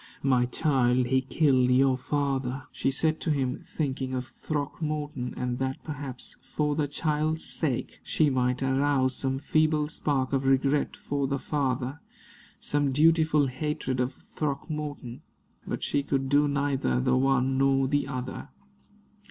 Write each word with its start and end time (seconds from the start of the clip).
"My 0.23 0.47
child, 0.47 1.05
he 1.05 1.21
killed 1.21 1.69
your 1.69 1.95
father," 1.95 2.63
she 2.71 2.89
said 2.89 3.19
to 3.21 3.29
him, 3.29 3.59
thinking 3.59 4.15
of 4.15 4.25
Throckmorton, 4.25 5.35
and 5.37 5.59
that 5.59 5.83
perhaps, 5.83 6.37
for 6.41 6.75
the 6.75 6.87
child's 6.87 7.43
sake, 7.43 7.99
she 8.03 8.27
might 8.31 8.63
arouse 8.63 9.15
some 9.15 9.37
feeble 9.37 9.87
spark 9.89 10.33
of 10.33 10.43
regret 10.43 10.95
for 10.97 11.27
the 11.27 11.37
father 11.37 11.99
some 12.59 12.91
dutiful 12.91 13.45
hatred 13.45 13.99
of 13.99 14.13
Throckmorton. 14.15 15.21
But 15.67 15.83
she 15.83 16.01
could 16.01 16.29
do 16.29 16.47
neither 16.47 16.99
the 16.99 17.15
one 17.15 17.59
nor 17.59 17.87
the 17.87 18.07
other. 18.07 18.49